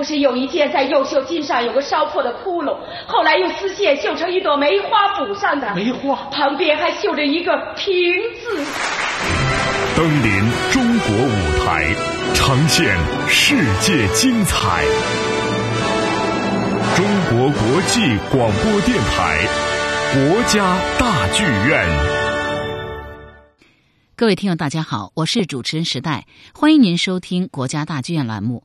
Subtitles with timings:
[0.00, 2.74] 不是有一件在右袖襟上有个烧破的窟窿，
[3.06, 5.74] 后来用丝线绣成一朵梅花补上的。
[5.74, 7.94] 梅花旁边还绣着一个平
[8.40, 8.64] 字。
[9.94, 10.32] 登临
[10.72, 11.92] 中国舞台，
[12.32, 12.96] 呈现
[13.28, 14.82] 世界精彩。
[16.96, 19.36] 中国国际广播电台，
[20.14, 21.86] 国家大剧院。
[24.16, 26.24] 各位听友，大家好，我是主持人时代，
[26.54, 28.62] 欢迎您收听国家大剧院栏目。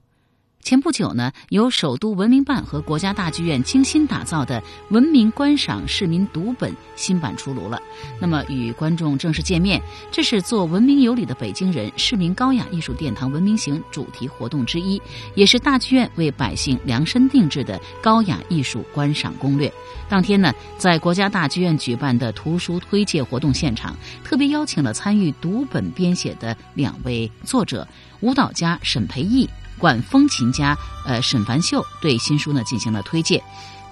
[0.66, 7.80] 前不久呢，由首都文明办和国家大剧院精心打造的《文明观赏市民读本》新版出炉了。
[8.20, 9.80] 那么，与观众正式见面，
[10.12, 15.00] 这是做文明有礼的北京人市民高雅艺术殿堂文明行主题活动之一，
[15.36, 19.72] 也是大剧院为百姓量身定制的高雅艺术观赏攻略。
[20.10, 27.88] 当天呢，在国家大剧院举办的图书推介活动现场，特别邀请了参与读本编写的两位作者——
[28.22, 29.48] 舞蹈家沈培义。
[29.78, 33.42] 管风琴家呃沈凡秀对新书呢进行了推荐，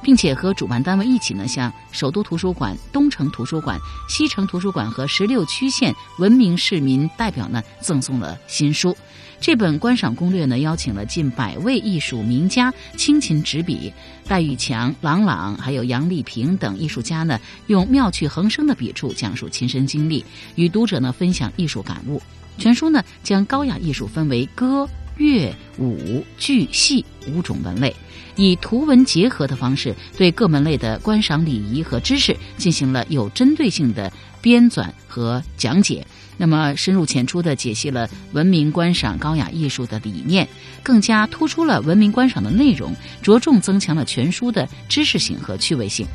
[0.01, 8.95] 并且和主办单位一起呢向首都图书馆、东城图书馆、西城图书馆和十六区县文明市民代表呢赠送了新书。
[9.39, 13.91] 这本观赏攻略呢邀请了近百位艺术名家倾情执笔，
[14.25, 17.37] 戴玉强、郎朗还有杨丽萍等艺术家呢
[17.67, 20.23] 用妙趣横生的笔触讲述亲身经历，
[20.55, 22.21] 与读者呢分享艺术感悟。
[22.57, 24.87] 全书呢将高雅艺术分为歌。
[25.17, 27.95] 乐、舞、剧、戏五种门类，
[28.35, 36.05] 以图文结合的方式，对各门类的观赏礼仪和知识进行了有针对性的编纂和讲解。
[36.37, 40.47] 那么深入浅出的解析了文明观赏高雅艺术的理念，
[40.81, 46.07] 更加突出了文明观赏的内容，着重增强了全书的知识性和趣味性。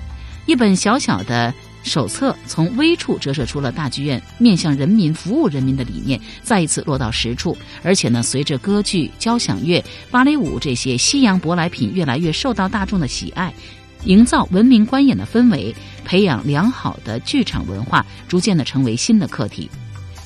[0.46, 1.54] 一本小小的。
[1.88, 7.56] 手册从微处折射出了大剧院面向人民、服务人民的理念，再一次落到实处。
[7.82, 13.52] 而且呢，随着歌剧、交响乐、芭蕾舞这些西洋舶来品越来越受到大众的喜爱，
[14.04, 19.68] 营造文明观演的氛围，培养良好的剧场文化，逐渐的成为新的课题。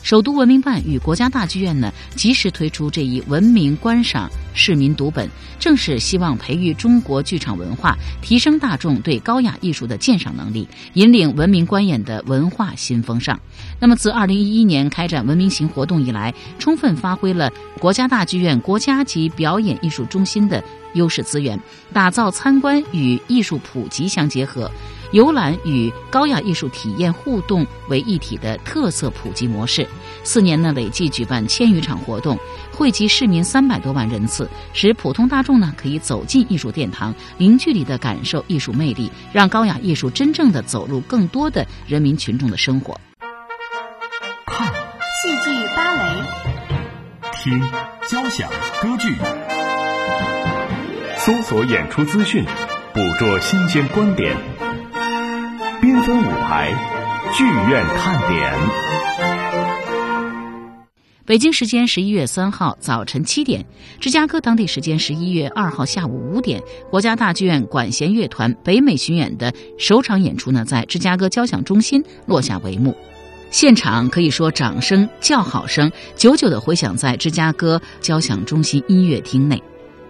[0.02, 13.38] 首都文明办与国家大剧院呢，及时推出这一文明观赏市民读本，正是希望培育中国剧场文化，提升大众对高雅艺术的鉴赏能力，引领文明观演的文化新风尚。
[13.78, 20.62] 那么，自二零一一年开展文明行活动以来，充分发挥了国家大剧院国家级表演艺术中心的
[20.94, 21.58] 优势资源，
[21.92, 24.70] 打造参观与艺术普及相结合。
[25.12, 29.86] 游览与高雅艺术体验互动为一体的特色普及模式，
[30.24, 32.38] 四年呢累计举办千余场活动，
[32.72, 42.98] 惠及市民三百多万人次，使普通大众呢可以走进艺术殿堂，零距离的感受艺术魅力，让高雅艺术真正的走入更多的人民群众的生活。
[44.46, 46.22] 看戏剧芭蕾，
[47.42, 47.60] 听
[48.08, 48.48] 交响
[48.80, 49.14] 歌剧，
[51.18, 52.42] 搜索演出资讯，
[52.94, 54.51] 捕捉新鲜观点。
[55.92, 56.70] 缤纷舞台，
[57.34, 58.50] 剧院看点。
[61.26, 63.62] 北京时间十一月三号早晨七点，
[64.00, 72.96] 芝加哥当地时间十一月二号下午五点，国家大剧院管弦乐团北美巡演的首场演出呢，在芝加哥交响中心落下帷幕。
[73.50, 79.62] 现场可以说掌声、叫好声久久的回响在芝加哥交响中心音乐厅内。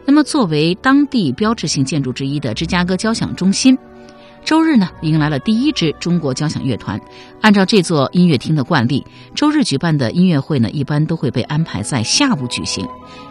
[0.05, 3.77] 那么，作为当地标志性建筑之一的芝加哥交响中心。
[4.45, 7.01] 周日呢，迎来了第一支中国交响乐团。
[7.41, 9.05] 按照这座音乐厅的惯例，
[9.35, 12.87] 周日举办的音乐会呢，一般都会被安排在下午举行。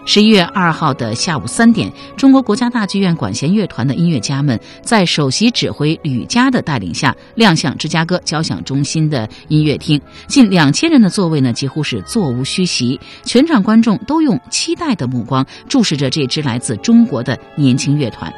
[0.05, 10.01] 十一月二号的下午三点，中国国家大剧院管弦乐团的音乐家们在首席指挥吕嘉的带领下亮相芝加哥交响中心的音乐厅。
[10.27, 18.33] 近两千人的座位呢，几乎是座无虚席，全场观众都用期待的目光注视着这支来自中国的年轻乐团。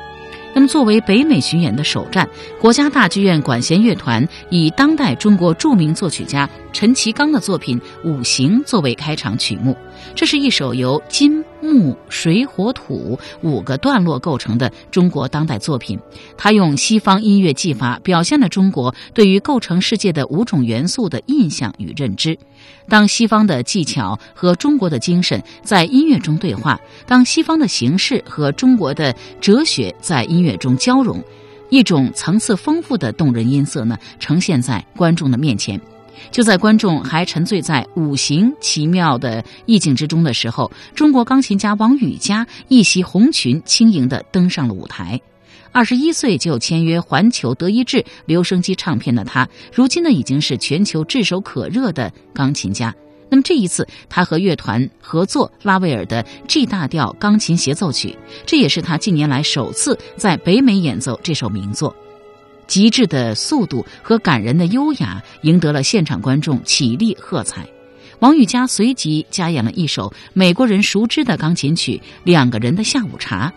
[0.55, 2.29] 那么，作为北美巡演的首站，
[2.61, 9.75] 国家大剧院管弦乐团以当代中国著名作曲家陈其刚的作品《五行》作为开场曲目。
[10.15, 15.99] 这是一首由金、木、水、火、土五个段落构成的中国当代作品。
[16.37, 22.37] 它用西方音乐技法表现了中国对于构成世界的五种元素的印象与认知。
[22.87, 31.23] 当西方的技巧和中国的精神在音乐中对话，当西方的形式和中国的哲学在音乐中交融，
[31.69, 35.79] 一种层次丰富的动人音色呢，呈现在观众的面前。
[36.31, 45.19] 就在观众还沉醉在五行奇妙的意境之中的时候，中国钢琴家王羽佳一袭红裙，轻盈地登上了舞台。
[45.71, 52.93] 二十一岁就签约环球德意志留声机唱片的他，如今呢已经是全球炙手可热的钢琴家。
[53.29, 61.95] 那么这一次，他和乐团合作拉威尔的 G 大调钢琴协奏曲，这也是他近年来首次在北美演奏这首名作。
[62.67, 67.65] 极致的速度和感人的优雅，赢得了现场观众起立喝彩。
[68.19, 73.51] 王羽佳随即加演了一首美国人熟知的钢琴曲《两个人的下午茶》。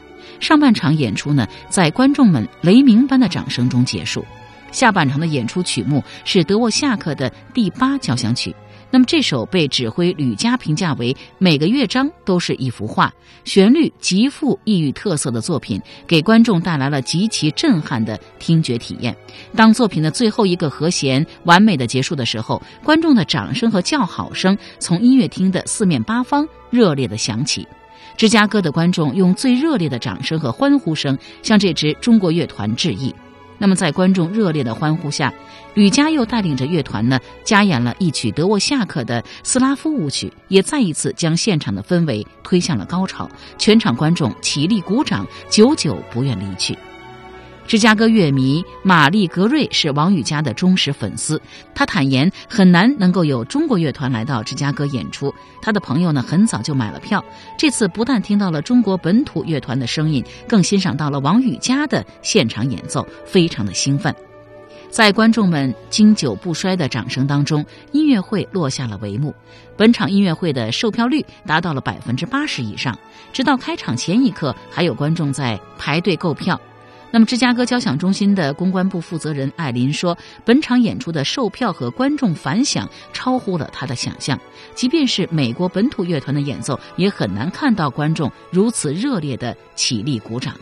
[0.45, 4.25] 上半场演出呢，在观众们雷鸣般的掌声中结束。
[4.73, 8.55] 下半场的演出曲目是德沃夏克的第八交响曲。
[8.97, 13.13] 那么这首被指挥吕嘉评价为每个乐章都是一幅画，
[13.45, 19.15] 旋律极富异域特色的作品，给观众带来了极其震撼的听觉体验。
[19.55, 27.69] 当作品的最后一个和弦完美的结束的时候，观众的掌声和叫好声从音乐厅的四面八方热烈的响起。
[28.17, 33.15] 芝加哥的观众用最热烈的掌声和欢呼声向这支中国乐团致意。
[33.59, 35.33] 那么，在观众热烈的欢呼下，
[35.75, 43.29] 吕嘉又带领着乐团呢，加演了一曲德沃夏克的斯拉夫舞曲，也再一次将现场的氛围推向了高潮。
[43.59, 46.77] 全场观众起立鼓掌，久久不愿离去。
[47.67, 51.41] 芝加哥乐迷玛丽格瑞是王羽佳的忠实粉丝。
[51.75, 55.35] 他坦言，很难能够有中国乐团来到芝加哥演出。
[55.61, 57.25] 他的朋友呢，很早就买了票。
[57.59, 64.15] 这次不但听到了中国本土乐团的声音，更欣赏到了王羽佳的现场演奏，非常的兴奋。
[64.89, 69.35] 在观众们经久不衰的掌声当中，音乐会落下了帷幕。
[69.77, 72.97] 本场音乐会的售票率达到了百分之八十以上，
[73.33, 76.59] 直到开场前一刻，还有观众在排队购票。
[77.13, 84.39] 那么，芝加哥交响中心的公关部负责人艾琳说：“本场演出的售票和观众反响超乎了他的想象，
[84.75, 90.55] 即便是美国本土乐团的演奏，也很难看到观众如此热烈的起立鼓掌。”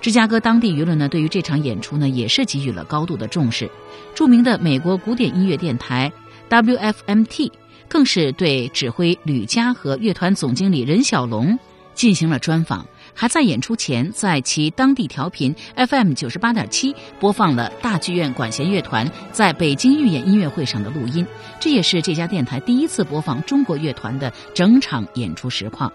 [0.00, 3.70] 芝加哥当地舆论呢，对于这场演出呢，也是给予了高度的重视。
[4.14, 6.12] 著名的美国古典音乐电台
[6.50, 7.50] WFMT
[7.88, 11.58] 更是对指挥吕嘉和乐团总经理任小龙
[11.94, 12.86] 进行了专访。
[13.14, 21.26] 还在演出前，在其当地调频 FM 九十八点七播放了大剧院管弦乐团在北京预演音乐会上的录音，
[21.60, 25.92] 这也是这家电台第一次播放中国乐团的整场演出实况。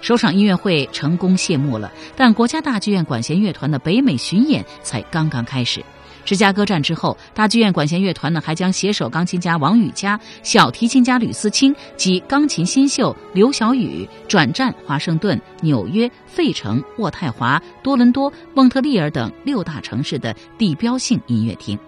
[0.00, 5.82] 首场音乐会成功谢幕了，但国家大剧院管弦乐团的北美巡演才刚刚开始。
[6.24, 21.78] 芝加哥站之后，大剧院管弦乐团呢还将携手钢琴家王羽佳、小提琴家吕思清及钢琴新秀刘晓宇转战华盛顿、纽约、费城、渥太华、多伦多、蒙特利尔等六大城市的地标性音乐厅。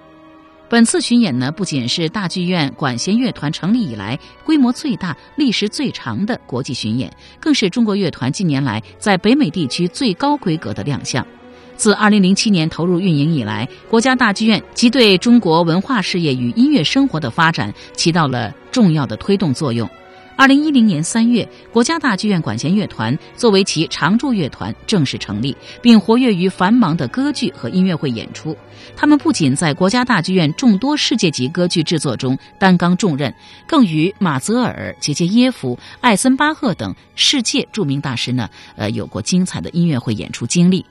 [0.69, 7.09] 本次巡演呢，不仅是大剧院管弦乐团成立以来规模最大、历时最长的国际巡演，
[7.39, 11.25] 更是中国乐团近年来在北美地区最高规格的亮相。
[11.77, 19.89] 自2007年投入运营以来，国家大剧院即对中国文化事业与音乐生活的发展起到了重要的推动作用。
[20.39, 28.55] 2010年3月，国家大剧院管弦乐团作为其常驻乐团正式成立，并活跃于繁忙的歌剧和音乐会演出。
[28.95, 33.33] 他们不仅在国家大剧院众多世界级歌剧制作中担纲重任，
[33.67, 40.85] 更与马泽尔、杰杰耶夫、艾森巴赫等世界著名大师呢，呃，有过精彩的音乐会演出经历。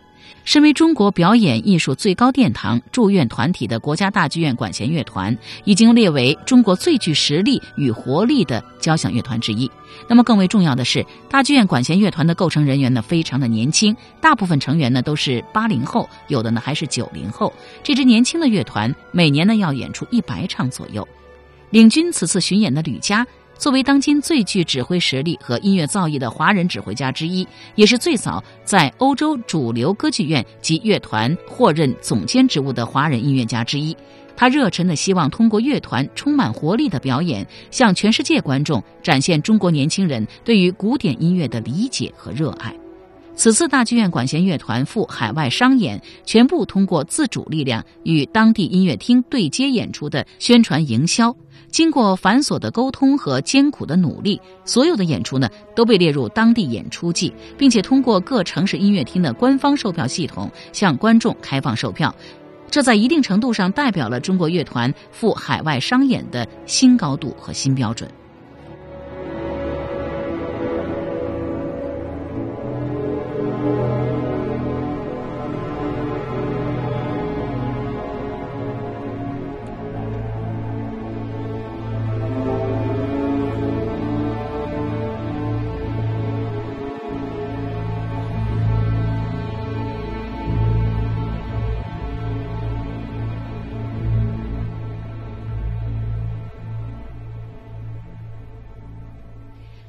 [0.46, 9.70] 身为中国表演艺术最高殿堂驻院团体的国家大剧院管弦乐团，已经列为中国最具实力与活力的交响乐团之一。
[10.08, 17.52] 那么，更为重要的是，大剧院管弦乐团的构成人员呢，非常的年轻，大部分成员呢都是八零后，有的呢还是九零后。
[17.84, 21.08] 这支年轻的乐团每年呢要演出一百场左右。
[21.72, 23.26] 领军此次巡演的吕嘉。
[23.58, 33.96] 作为当今最具指挥实力和音乐造诣的华人指挥家之一，也是最早在欧洲主流歌剧院及乐团获任总监职务的华人音乐家之一。
[34.38, 42.76] 他热忱地希望通过乐团充满活力的表演，向全世界观众展现中国年轻人对于古典音乐的理解和热爱。
[43.38, 51.36] 此次大剧院管弦乐团赴海外商演，全部通过自主力量与当地音乐厅对接演出的宣传营销。
[51.76, 62.16] 经过繁琐的沟通和艰苦的努力，所有的演出呢都被列入当地演出季，并且通过各城市音乐厅的官方售票系统向观众开放售票。
[62.72, 68.10] 这在一定程度上代表了中国乐团赴海外商演的新高度和新标准。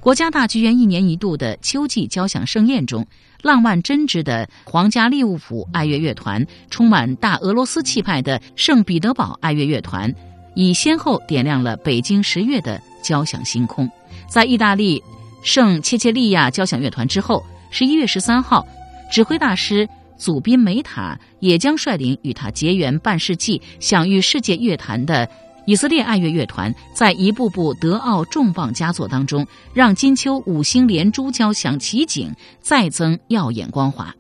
[0.07, 3.05] 国家大剧院一年一度的秋季交响盛宴中，
[3.43, 10.15] 浪漫真挚的皇家利物浦爱乐乐团，充满大俄罗斯气派的圣彼得堡爱乐乐团，
[10.55, 13.91] 已先后点亮了北京十月的交响星空。
[14.29, 15.03] 在意大利
[15.43, 18.65] 圣切切利亚交响乐团之后，十一月十三号，
[19.11, 25.29] 指挥大师祖宾梅塔也将率领与他结缘半世纪、享誉世界乐坛的。
[25.67, 34.15] 以色列爱乐乐团在一部部德奥重磅佳作当中，让金秋五星连珠交响奇景再增耀眼光华。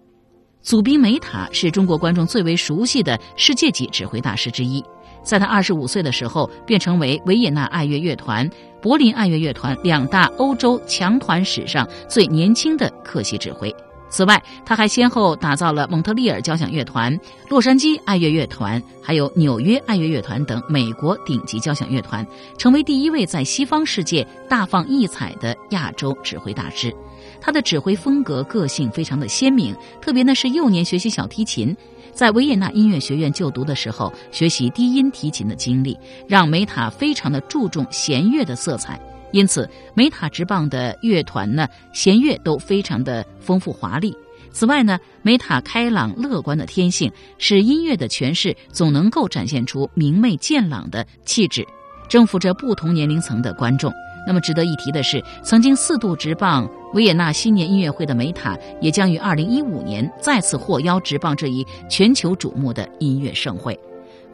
[0.60, 4.82] 祖宾梅塔是中国观众最为熟悉的世界级指挥大师之一，
[5.22, 8.50] 在他二十五岁的时候，便成为维也纳爱乐乐团、
[8.82, 13.72] 柏林爱乐乐团两大欧洲强团史上最年轻的客席指挥。
[14.08, 26.94] 此外，他还先后打造了蒙特利尔交响乐团、洛杉矶爱乐乐团，还有纽约爱乐乐团等美国顶级交响乐团，成为第一位在西方世界大放异彩的亚洲指挥大师。
[27.40, 31.76] 他的指挥风格个性非常的鲜明，特别呢是幼年学习小提琴，
[32.12, 38.98] 在维也纳音乐学院就读的时候学习低音提琴的经历，让梅塔非常的注重弦乐的色彩。
[39.33, 44.16] 因此，梅塔直棒的乐团呢，弦乐都非常的丰富华丽。
[44.52, 51.66] 此外呢，梅塔开朗乐观的天性，使音乐的诠释总能够展现出明媚健朗的气质，
[52.09, 53.92] 征服着不同年龄层的观众。
[54.26, 63.78] 那么值得一提的是，曾经四度直棒维也纳新年音乐会的梅塔，也将于二零一五年再次获邀直棒这一全球瞩目的音乐盛会。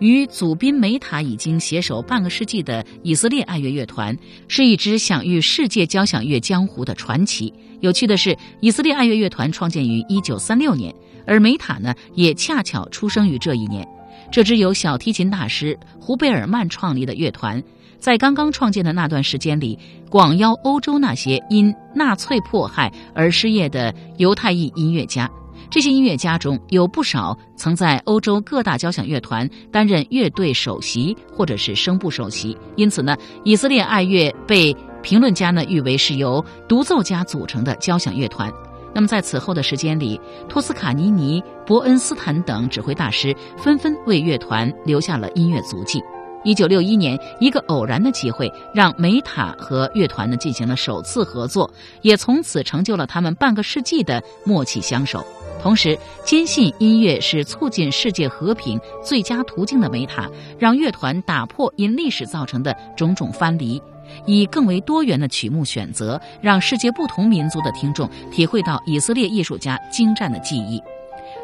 [0.03, 4.19] 与祖宾梅塔已经携手半个世纪的以色列爱乐乐团，
[4.49, 7.55] 是一支享誉世界交响乐江湖的传奇。
[7.79, 10.93] 有趣的是，以色列爱乐乐团创建于一九三六年，
[11.25, 13.87] 而梅塔呢，也恰巧出生于这一年。
[14.33, 17.63] 这支由小提琴大师胡贝尔曼创立的乐团，
[18.01, 19.79] 在刚刚创建的那段时间里，
[20.11, 25.31] 广邀欧洲那些因纳粹迫害而失业的犹太裔音乐家。
[25.73, 38.53] 这些音乐家中有不少曾在欧洲各大交响乐团担任乐队首席或者是声部首席，因此呢，以色列爱乐被评论家呢誉为是由独奏家组成的交响乐团。
[38.95, 46.03] 那么在此后的时间里，托斯卡尼尼、伯恩斯坦等指挥大师纷纷为乐团留下了音乐足迹。
[46.45, 55.25] 一九六一年，一个偶然的机会让梅塔和乐团呢进行了首次合作，也从此成就了他们半个世纪的默契相守。
[55.63, 60.29] 同时，坚信音乐是促进世界和平最佳途径的梅塔，
[60.59, 63.81] 让乐团打破因历史造成的种种藩篱，
[64.27, 70.83] 以更为多元的曲目选择，让世界不同民族的听众体会到以色列艺术家精湛的技艺。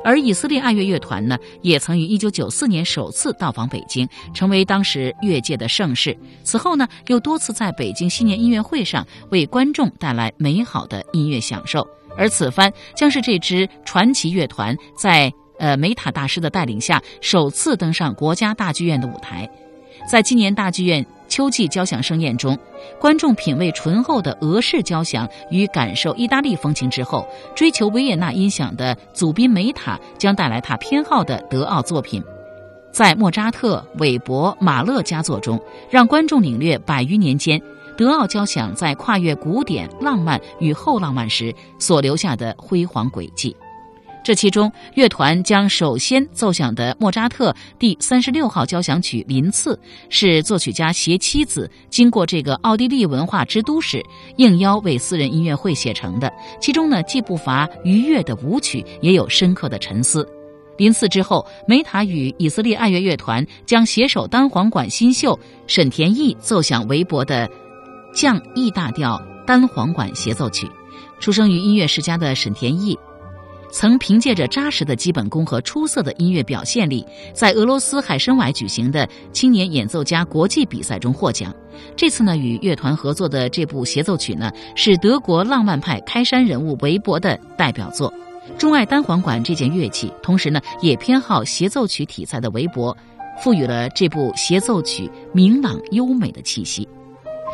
[0.04, 6.16] 而以色列爱乐乐团呢，也曾于1994年首次到访北京，成为当时乐界的盛事。
[6.42, 11.87] 此后呢，又多次在北京新年音乐会上为观众带来美好的音乐享受。
[12.18, 19.48] 而此番将是这支传奇乐团在呃梅塔大师的带领下首次登上国家大剧院的舞台。
[20.10, 22.58] 在今年大剧院秋季交响盛宴中，
[22.98, 32.22] 观众品味醇厚的俄式交响与感受意大利风情之后，追求维也纳音响的祖宾梅塔将带来他偏好的德奥作品。
[32.90, 35.60] 在莫扎特、韦伯、马勒佳作中，
[35.90, 37.60] 让观众领略百余年间。
[37.99, 43.57] 德奥交响在跨越古典、浪漫与后浪漫时所留下的辉煌轨迹，
[44.23, 49.75] 这其中乐团将首先奏响的莫扎特第三十六号交响曲《林次》，
[50.11, 54.00] 是作曲家携妻子经过这个奥地利文化之都时
[54.37, 56.33] 应邀为私人音乐会写成的。
[56.61, 60.23] 其中呢，既不乏愉悦的舞曲，也有深刻的沉思。
[60.76, 65.37] 《林次》之后，梅塔与以色列爱乐乐团将携手单簧管新秀
[65.67, 67.50] 沈田义奏响韦伯的。
[68.18, 70.68] 降 E 大调单簧管协奏曲，
[71.20, 72.98] 出生于音乐世家的沈田义，
[73.70, 81.54] 曾凭借着扎实的基本功和出色的音乐表现力，在俄罗斯海参崴举行的青年演奏家国际比赛中获奖。
[81.94, 88.12] 这次呢，与乐团合作的这部协奏曲呢，是德国浪漫派开山人物韦伯的代表作。
[88.58, 92.96] 钟爱单簧管这件乐器，同时呢，也偏好协奏曲题材的韦伯，
[93.40, 96.88] 赋予了这部协奏曲明朗优美的气息。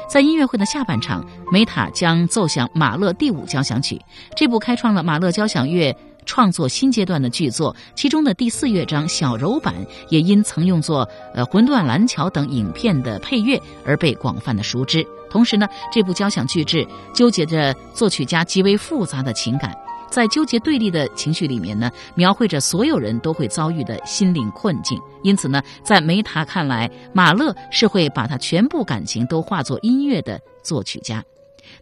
[0.09, 4.01] 在音乐会的下半场，梅塔将奏响马勒第五交响曲，
[4.37, 5.95] 这部开创了马勒交响乐
[6.25, 7.75] 创作新阶段的巨作。
[7.95, 9.75] 其中的第四乐章小柔版
[10.09, 15.05] 也因曾用作呃《魂断蓝桥》等影片的配乐而被广泛的熟知。
[15.31, 19.75] 同时呢，这部交响巨制纠结着作曲家极为复杂的情感。
[20.15, 24.97] 在纠结对立的情绪里面呢，描绘着所有人都会遭遇的心灵困境。
[25.25, 31.21] 因此呢，在梅塔看来，马勒是会把他全部感情都化作音乐的作曲家。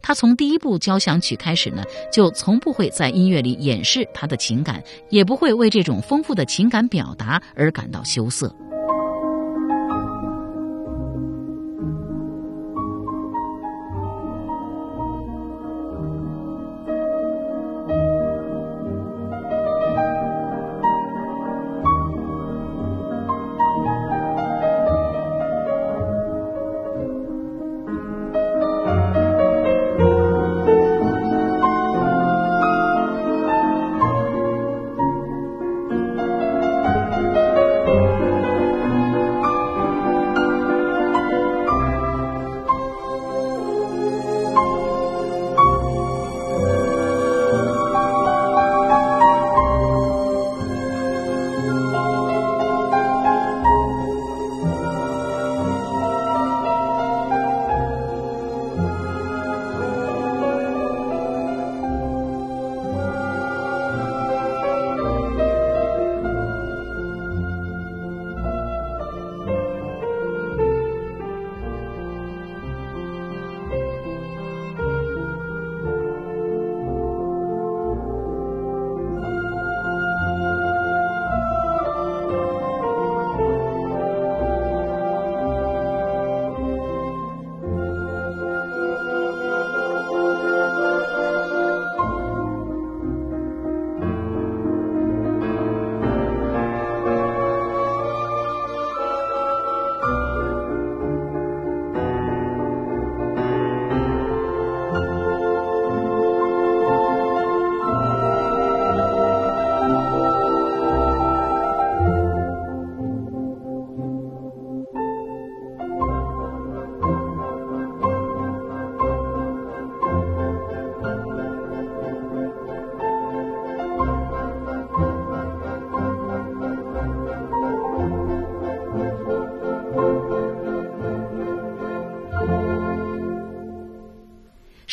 [0.01, 8.51] 他从第一部交响曲开始呢，就从不会在音乐里掩饰他的情感，也不会为这种丰富的情感表达而感到羞涩。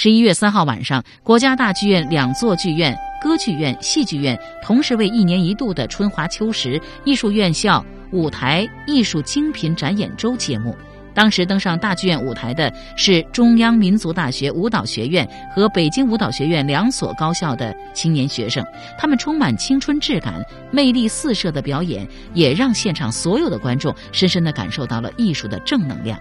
[0.01, 10.73] 十一月三号晚上，国家大剧院两座剧院——歌剧院、戏剧院，同时为一年一度的春华秋实艺术院校舞台艺术精品展演周揭幕。
[11.13, 18.65] 当时登上大剧院舞台的是中央民族大学舞蹈学院和北京舞蹈学院两所高校的青年学生，
[18.97, 26.17] 他们充满青春质感、魅力四射的表演，也让现场所有的观众深深地感受到了艺术的正能量。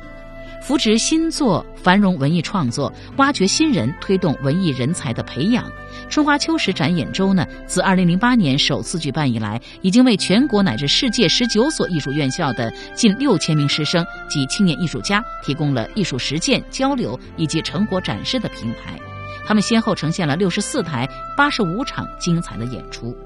[0.60, 5.64] 扶植新作，繁荣文艺创作，挖掘新人，推动文艺人才的培养。
[6.10, 18.98] 春华秋实展演周呢，自二零零八年首次举办以来，已经为全国乃至世界十九所艺术院校的近六千名师生及青年艺术家提供了艺术实践、交流以及成果展示的平台。
[19.46, 23.16] 他们先后呈现了六十四台、八十五场精彩的演出。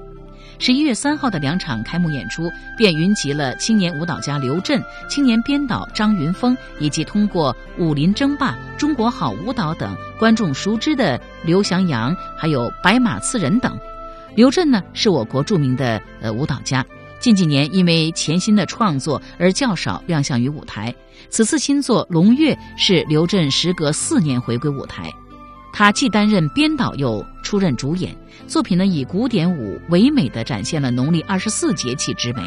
[0.63, 13.77] 十一月三号的两场开幕演出，便云集了青年舞蹈家刘震、青年编导张云峰，以及通过《武林争霸》《中国好舞蹈》等观众熟知的刘翔阳，还有白马刺人等。
[14.35, 16.85] 刘震呢，是我国著名的呃舞蹈家，
[17.19, 20.95] 近几年因为潜心的创作而较少亮相于舞台。
[21.29, 25.11] 此次新作《龙月》是刘震时隔四年回归舞台。
[25.73, 28.15] 他既担任编导，又出任主演。
[28.47, 32.41] 作品呢，以古典舞唯美的展现了农历二十四节气之美。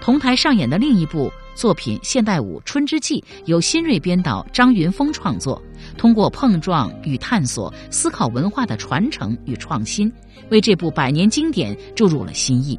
[0.00, 5.60] 同台上演的另一部作品《现代舞春之祭》，由新锐编导张云峰创作，
[5.98, 10.10] 通过碰撞与探索，思考文化的传承与创新，
[10.50, 12.78] 为这部百年经典注入了新意。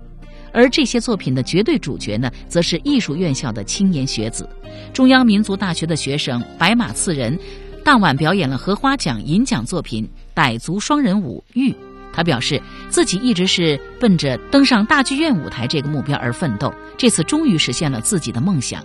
[0.54, 4.50] 而这些作品的绝对主角呢，则是艺术院校的青年学子，
[4.91, 7.38] 中央民族大学的学生白马刺人。
[7.84, 10.08] 当晚表演了荷花奖银奖作品
[10.39, 11.71] 《傣族双人舞玉》，
[12.13, 18.84] 他表示自己一直是奔着登上大剧院舞台这个目标而奋斗，这次终于实现了自己的梦想。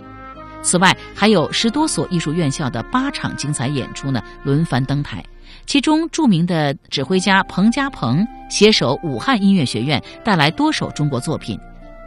[0.61, 5.23] 此外，还有十多所艺术院校的八场精彩演出呢轮番登台，
[5.65, 11.57] 其中著名的指挥家彭家鹏携手武汉音乐学院带来多首中国作品，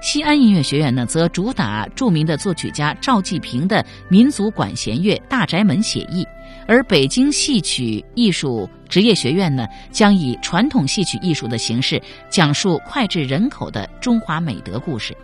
[0.00, 6.26] 西安音乐学院呢则主打著名的作曲家赵季平的民族管弦乐《大宅门》写意。
[6.66, 15.14] 而北京戏曲艺术职业学院呢，将以传统戏曲艺术的形式讲述脍炙人口的中华美德故事，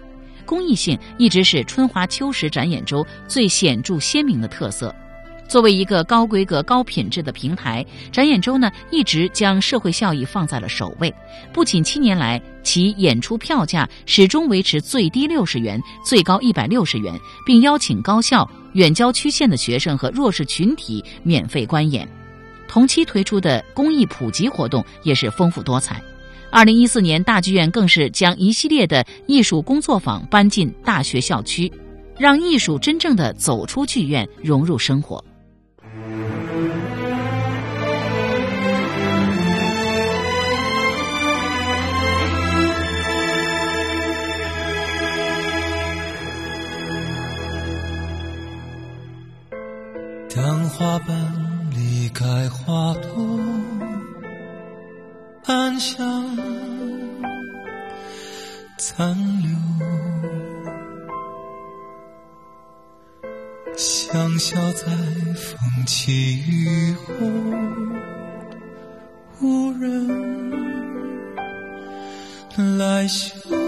[0.45, 4.95] 公益性一直是春华秋实展演周最显著鲜明的特色。
[5.49, 11.13] 作为一个高规格、高品质的平台，展演周呢一直将社会效益放在了首位。
[11.53, 22.07] 不仅七年来其演出票价始终维持最低六十元，最高一百六十元，并邀请高校、远郊区县的学生和弱势群体免费观演。
[22.69, 26.03] 同期推出的公益普及活动也是丰富多彩。
[26.51, 31.71] 二零一四年，大剧院更是将一系列的艺术工作坊搬进大学校区，
[32.19, 35.23] 让艺术真正的走出剧院，融入生活。
[50.69, 51.17] 花瓣
[51.71, 53.41] 离开花朵，
[55.45, 56.37] 暗香
[58.77, 59.49] 残留，
[63.77, 64.87] 香消在
[65.35, 67.11] 风起雨后，
[69.41, 69.87] 无人
[72.77, 73.66] 来嗅。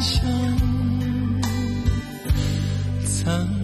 [0.00, 0.22] 想
[3.04, 3.57] 藏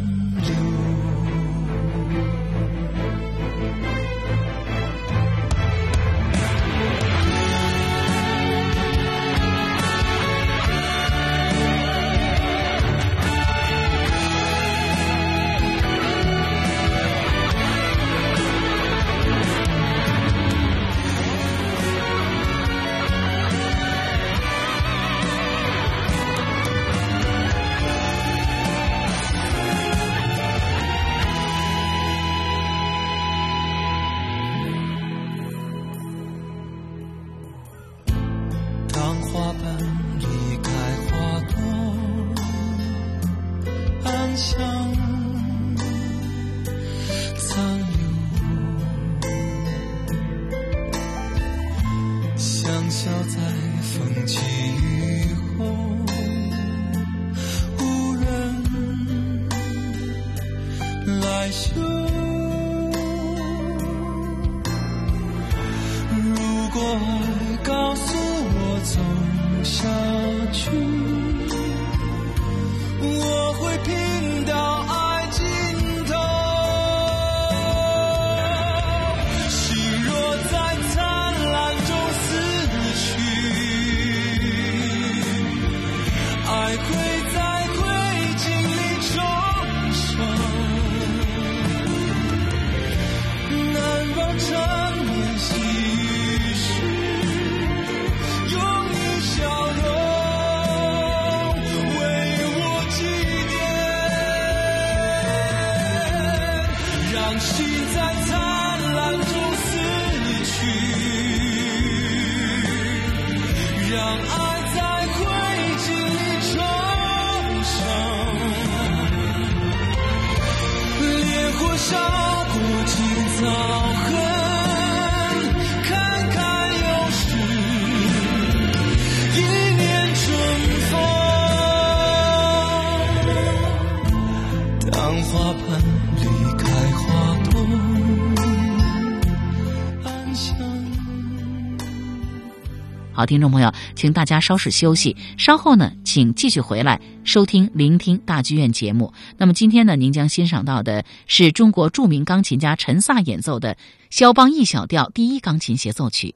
[143.26, 149.12] 听众朋友，请大家稍事休息，稍后呢，请继续回来收听、聆听大剧院节目。
[149.36, 153.76] 那么今天呢，您将欣赏到的是中国著名钢琴家陈萨演奏的
[154.10, 156.34] 肖邦 E 小调第一钢琴协奏曲。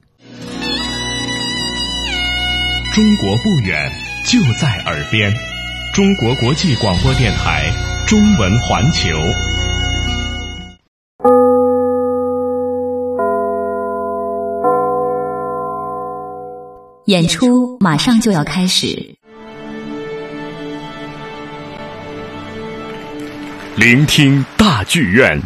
[2.93, 3.91] 中国不远，
[4.25, 5.31] 就在耳边。
[5.93, 7.71] 中国国际广播电台
[8.07, 9.09] 中文环球。
[17.09, 19.15] 演出马上就要开始。
[23.75, 25.41] 聆听大剧院。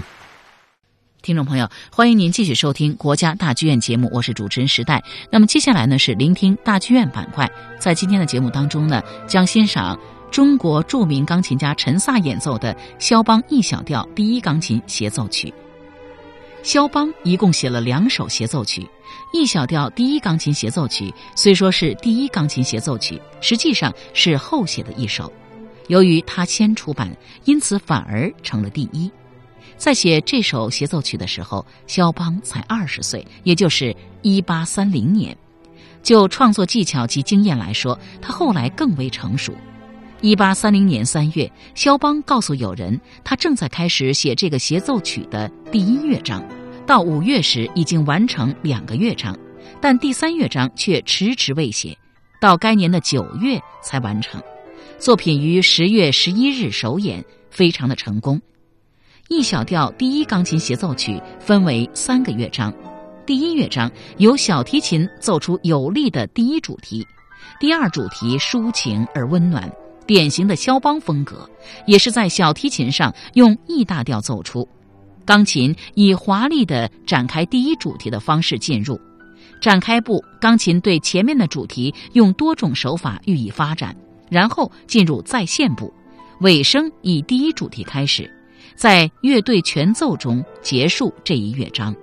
[1.21, 5.02] 听众朋友，欢迎您继续收听国家大剧院节目，我是主持人时代。
[5.32, 7.49] 那么接下来呢是聆听大剧院板块，
[7.80, 9.97] 在今天的节目当中呢，将欣赏
[10.30, 15.54] 中国著名钢琴家陈萨演奏的肖邦 E 小调第一钢琴协奏曲。
[16.63, 18.82] 肖邦一共写了两首协奏曲，
[19.34, 25.32] 《E 小调第一钢琴协奏曲》虽说是第一钢琴协奏曲，实际上是后写的一首。
[25.89, 29.12] 由于他先出版，因此反而成了第一。
[29.76, 35.36] 在写这首协奏曲的时候，肖邦才二十岁，也就是一八三零年。
[36.02, 39.54] 就创作技巧及经验来说，他后来更为成熟。
[40.23, 46.41] 一八三零年三月，肖邦告诉友人，他正在开始写这个协奏曲的第一乐章。
[46.88, 49.38] 到五月时，已经完成两个乐章，
[49.81, 51.97] 但第三乐章却迟迟未写，
[52.39, 54.41] 到该年的九月才完成。
[54.97, 58.41] 作品于十月十一日首演，非常的成功。
[59.27, 62.73] E 小调第一钢琴协奏曲分为三个乐章，
[63.25, 67.05] 第一乐章由小提琴奏出有力的第一主题，
[67.59, 69.69] 第二主题抒情而温暖，
[70.05, 71.49] 典型的肖邦风格，
[71.85, 74.67] 也是在小提琴上用 E 大调奏出，
[75.25, 78.99] 钢琴以华丽的展开第一主题的方式进入，
[79.61, 83.95] 展开部钢琴对前面的主题用多种手法予以发展，
[84.29, 85.93] 然后进入再现部，
[86.41, 88.29] 尾声以第一主题开始。
[88.75, 91.95] 在乐队全奏中结束这一乐章。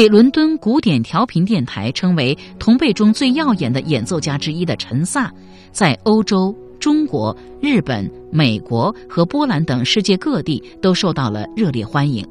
[0.00, 5.30] 被伦敦古典调频电台称为同辈中最耀眼的演奏家之一的陈萨，
[5.72, 12.26] 在欧洲、中国、日本、美国和波兰等世界各地都受到了热烈欢迎。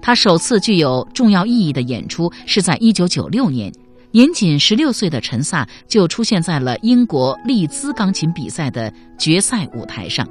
[0.00, 3.70] 他首次具有重要意义的演出是在1996年，
[4.12, 10.26] 年仅16岁的陈萨就出现在了英国利兹钢琴比赛的决赛舞台上。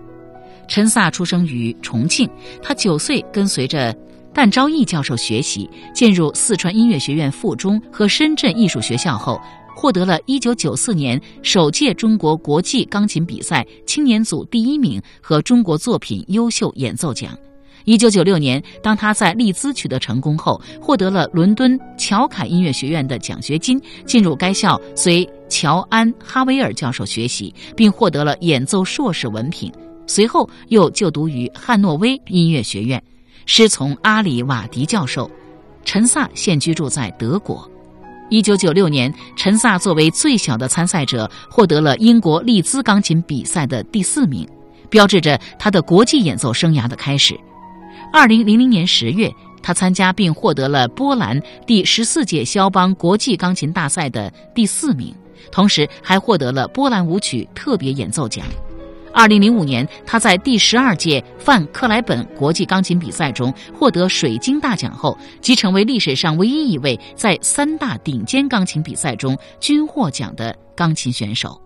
[0.68, 2.28] 陈萨出生于重庆，
[2.64, 3.96] 他九岁跟随着
[4.34, 9.42] 但昭义教授学习，进入四川音乐学院附中和深圳艺术学校后，
[9.76, 17.38] 获得了1994年首届中国国际钢琴比赛青年组第一名和中国作品优秀演奏奖。
[17.86, 29.72] 1996年，当他在利兹取得成功后，获得了伦敦乔凯音乐学院的奖学金，进入该校随乔安·哈维尔教授学习，并获得了演奏硕士文凭。
[30.06, 33.02] 随后又就读于汉诺威音乐学院，
[33.46, 35.30] 师从阿里瓦迪教授。
[35.86, 37.68] 陈萨现居住在德国。
[38.30, 44.48] 一九九六年，陈萨作为最小的参赛者，获得了英国利兹钢琴比赛的第四名，
[44.88, 47.40] 标志着他的国际演奏生涯的开始。
[48.14, 55.12] 二零零零年十月，他参加并获得了波兰第十四届肖邦国际钢琴大赛的第四名，
[55.52, 58.46] 同时还获得了波兰舞曲特别演奏奖。
[59.12, 71.60] 二零零五年，他在第十二届范克莱本国际钢琴比赛中获得水晶大奖后，即成为历史上唯一一位在三大顶尖钢琴比赛中均获奖的钢琴选手。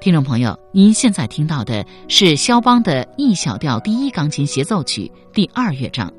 [0.00, 6.12] 听众朋友，您现在听到的是肖邦的 E 小调第一钢琴协奏曲第二乐章。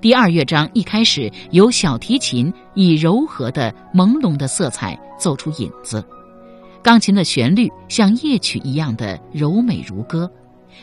[0.00, 6.04] 第二乐章一开始由小提琴以柔和的朦胧的色彩奏出引子。
[6.86, 10.30] 钢琴的旋律像夜曲一样的柔美如歌。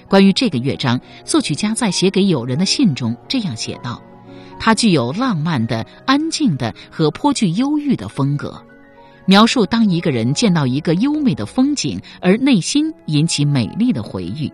[0.10, 4.04] 关于这个乐章，作曲家在写给友人的信中这样写道
[4.60, 8.62] ：“它具有浪漫的、安静的和颇具忧郁的风格，
[9.26, 14.52] 描述当一个人见到一个优美的风景而内心引起美丽的回忆，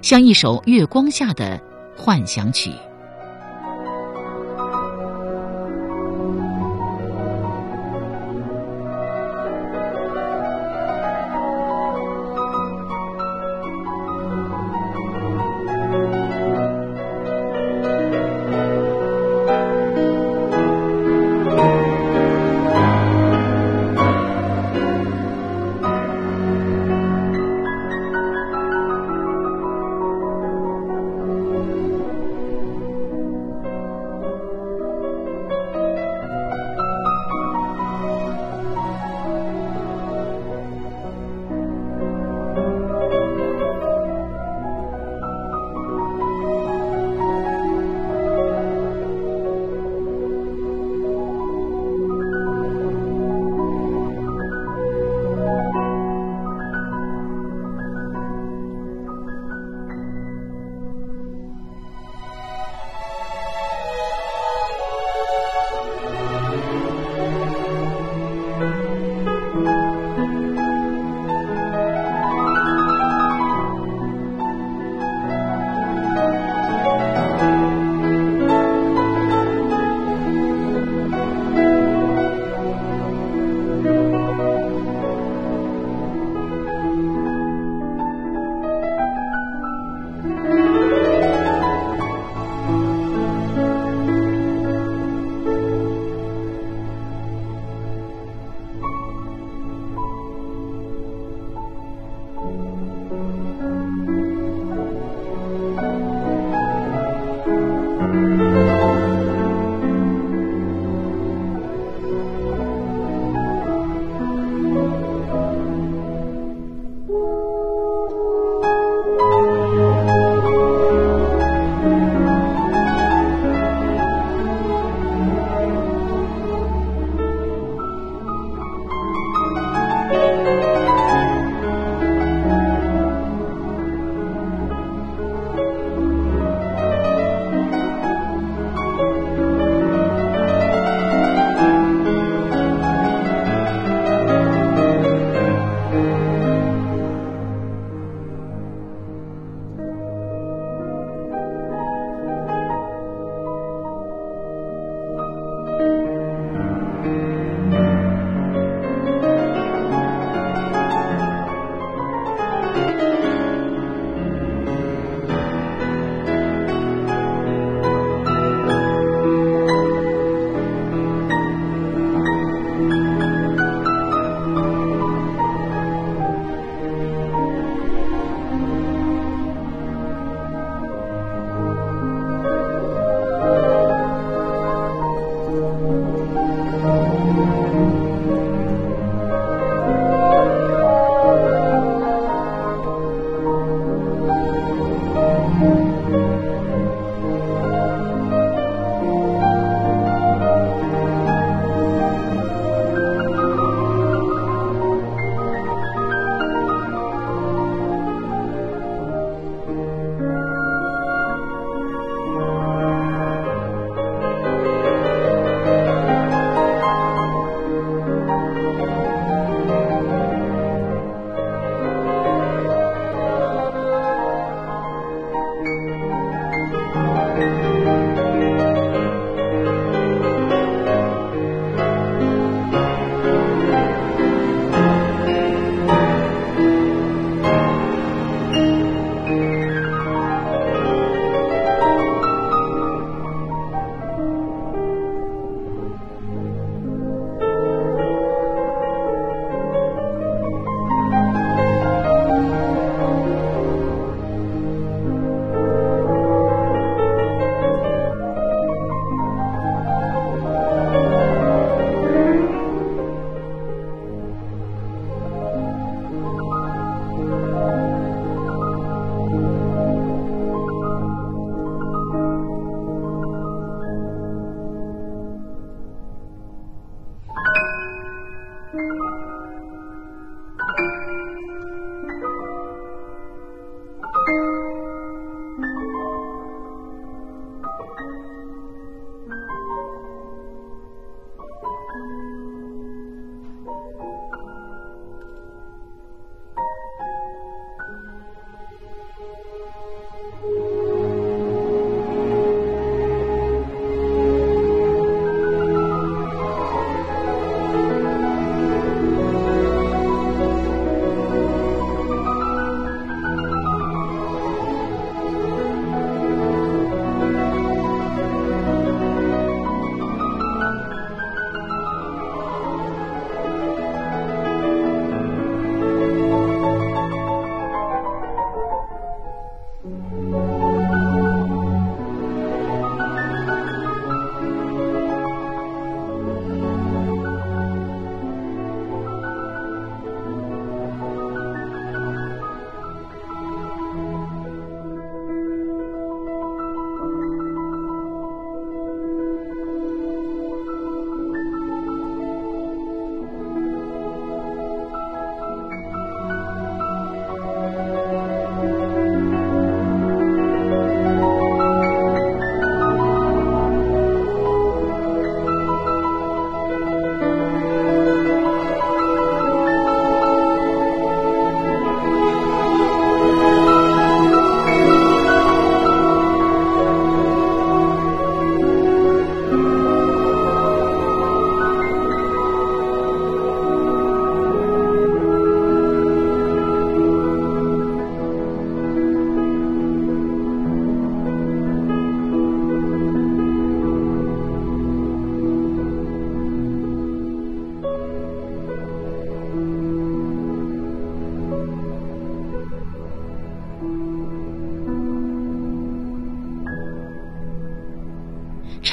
[0.00, 1.60] 像一首月光下的
[1.96, 2.70] 幻想曲。”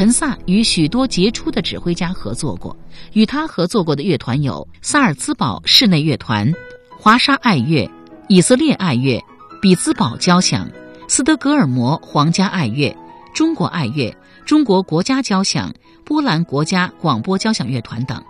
[0.02, 2.76] 陈萨与许多杰出的指挥家合作过，
[3.14, 6.52] 与他合作过的乐团有萨尔茨堡室内乐团、
[6.98, 7.88] 华沙爱乐、
[8.28, 9.24] 以色列爱乐、
[9.62, 10.68] 比兹堡交响、
[11.08, 12.98] 斯德哥尔摩皇家爱乐、
[13.36, 14.12] 中国爱乐、
[14.44, 15.72] 中国国家交响、
[16.04, 18.24] 波兰国家广播交响乐团等。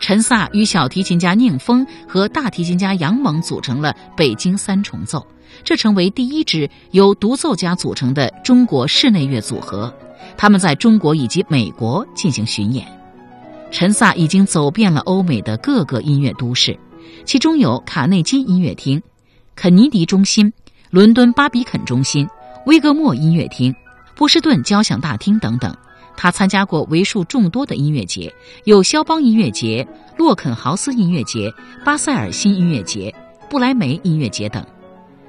[0.00, 5.26] 陈萨与小提琴家宁峰和大提琴家杨猛组成了北京三重奏，
[5.64, 9.94] 这成为第一支由独奏家组成的中国室内乐组合。
[10.36, 12.86] 他们在中国以及美国进行巡演。
[13.70, 16.78] 陈萨已经走遍了欧美的各个音乐都市，
[17.24, 19.00] 其中有卡内基音乐厅、
[19.54, 20.52] 肯尼迪中心、
[20.90, 22.28] 伦敦巴比肯中心、
[22.66, 23.74] 威格莫音乐厅、
[24.16, 25.76] 波士顿交响大厅等等。
[26.16, 29.86] 他参加过为数众多的音乐节，有肖邦音乐节、
[30.18, 31.50] 洛肯豪斯音乐节、
[31.82, 33.14] 巴塞尔新音乐节、
[33.48, 34.62] 布莱梅音乐节等。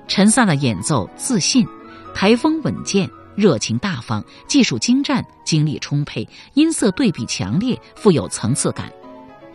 [0.08, 1.66] 陈萨的演奏自信，
[2.14, 8.92] 台风稳健，热情大方，技术精湛，精力充沛，音色对比强烈，富有层次感。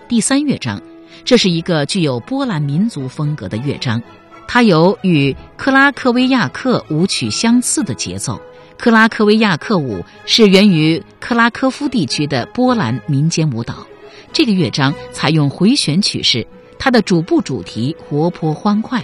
[0.08, 0.80] 第三乐章，
[1.24, 4.02] 这是一个具有波兰民族风格的乐章，
[4.46, 8.40] 它有与克拉科维亚克舞曲相似的节奏。
[8.78, 13.86] 克拉科维亚克舞是源于克拉科夫地区的波兰民间舞蹈。
[14.32, 16.46] 这个乐章采用回旋曲式，
[16.78, 19.02] 它的主部主题活泼欢快，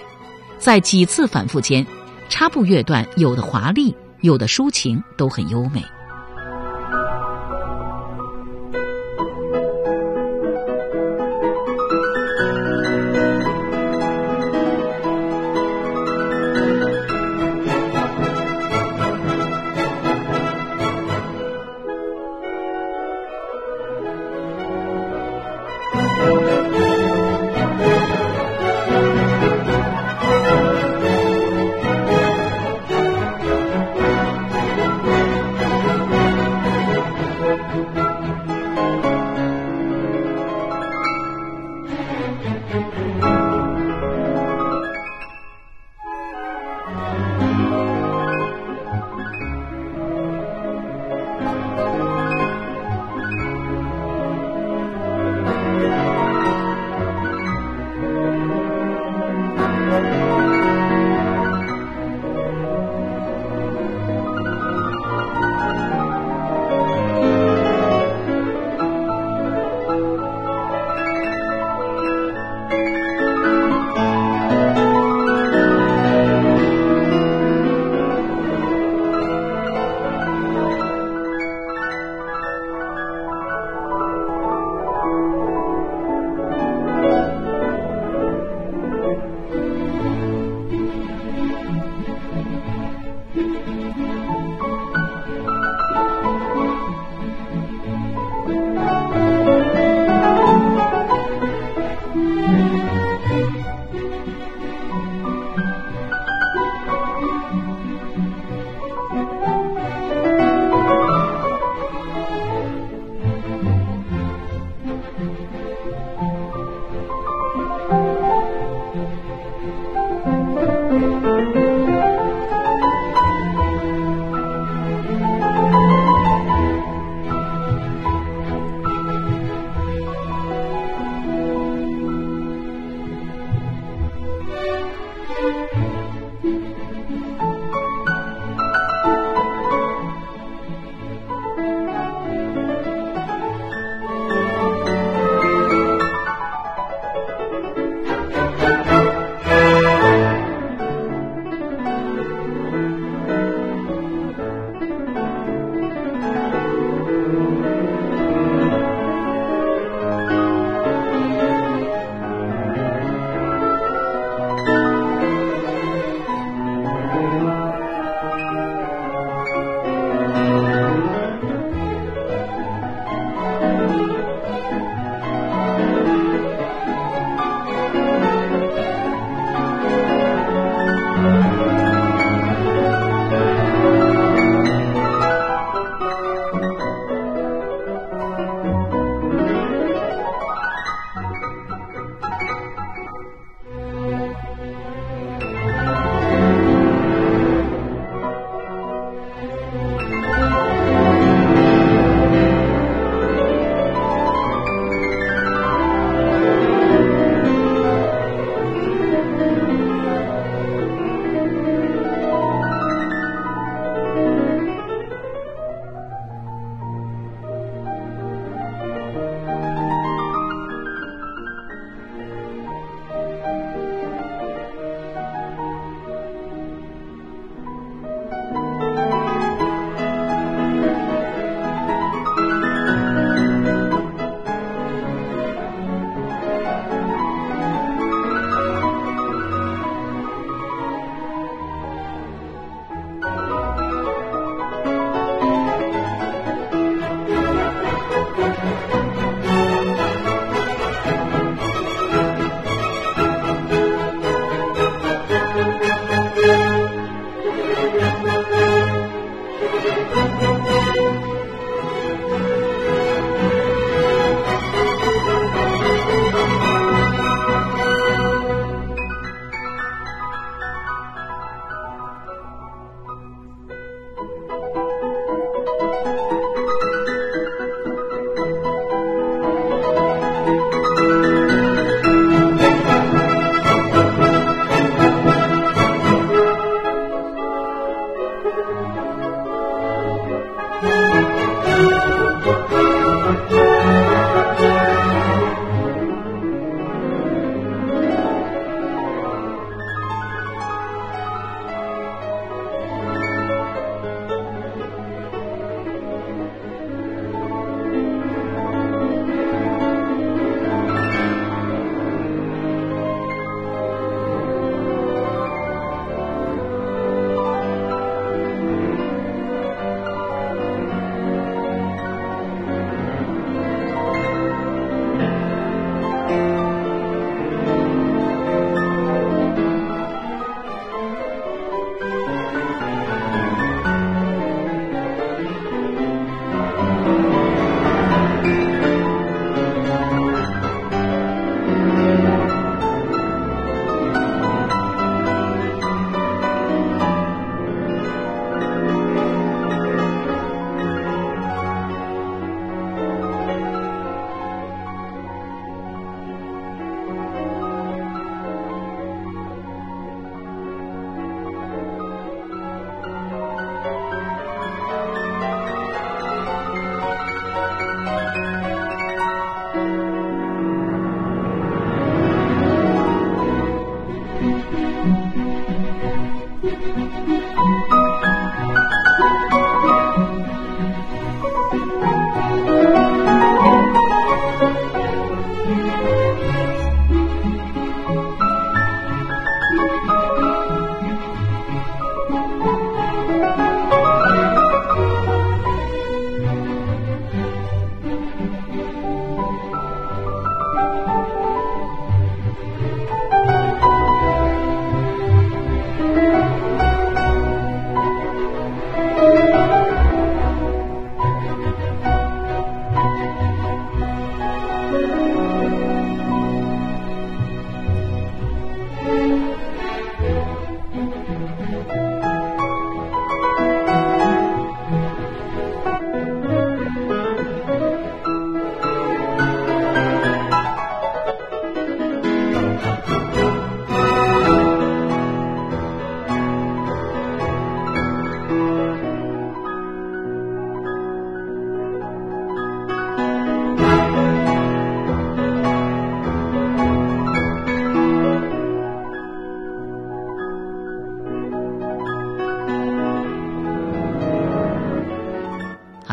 [0.59, 1.87] 在几次反复间，
[2.29, 5.85] 插部乐段有的华丽，有的抒情，都很优美。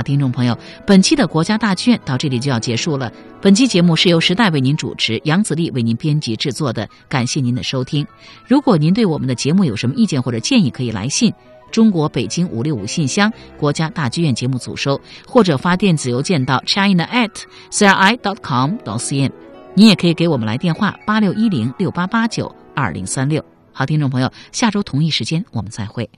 [0.09, 0.57] 听众朋友，
[0.87, 3.13] 本期的国家大剧院到这里就要结束了。
[3.39, 6.89] 本期节目是由时代为您主持，杨子丽为您编辑制作的。
[7.07, 8.03] 感谢您的收听。
[8.47, 11.31] 如果您对我们的节目有什么意见或者建议，可以来信
[11.69, 17.29] 中国北京五六五信箱国家大剧院节目组收，或者发电子邮件到 china at
[17.69, 19.29] cri dot com dot cn。
[19.75, 23.45] 您也可以给我们来电话八六一零六八八九二零三六。
[23.71, 26.09] 好，听众朋友，下周同一时间我们再会。